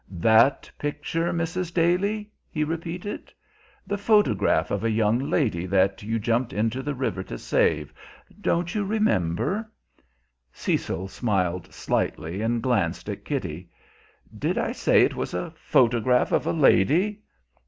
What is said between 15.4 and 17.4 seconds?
photograph of a lady?"